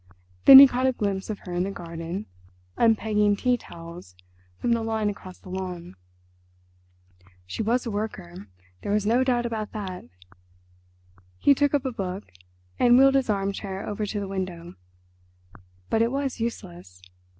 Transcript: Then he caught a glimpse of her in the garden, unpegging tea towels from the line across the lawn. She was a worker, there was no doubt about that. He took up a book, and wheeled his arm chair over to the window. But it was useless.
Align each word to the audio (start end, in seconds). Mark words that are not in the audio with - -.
Then 0.45 0.57
he 0.57 0.65
caught 0.65 0.87
a 0.87 0.93
glimpse 0.93 1.29
of 1.29 1.37
her 1.41 1.53
in 1.53 1.61
the 1.61 1.69
garden, 1.69 2.25
unpegging 2.75 3.35
tea 3.37 3.55
towels 3.55 4.15
from 4.57 4.71
the 4.71 4.81
line 4.81 5.11
across 5.11 5.37
the 5.37 5.49
lawn. 5.49 5.93
She 7.45 7.61
was 7.61 7.85
a 7.85 7.91
worker, 7.91 8.47
there 8.81 8.91
was 8.93 9.05
no 9.05 9.23
doubt 9.23 9.45
about 9.45 9.73
that. 9.73 10.05
He 11.37 11.53
took 11.53 11.75
up 11.75 11.85
a 11.85 11.91
book, 11.91 12.31
and 12.79 12.97
wheeled 12.97 13.13
his 13.13 13.29
arm 13.29 13.51
chair 13.51 13.87
over 13.87 14.07
to 14.07 14.19
the 14.19 14.27
window. 14.27 14.73
But 15.91 16.01
it 16.01 16.11
was 16.11 16.39
useless. 16.39 17.03